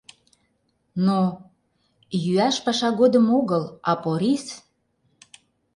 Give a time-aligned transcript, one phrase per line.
[1.05, 1.19] Но...
[2.23, 4.45] йӱаш паша годым огыл, а Порис...